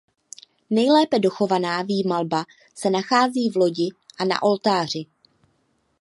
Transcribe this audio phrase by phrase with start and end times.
[0.69, 3.89] Nejlépe dochovaná výmalba se nachází v lodi
[4.19, 5.05] a na oltáři.